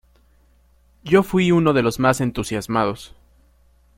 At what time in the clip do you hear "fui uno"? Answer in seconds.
1.21-1.73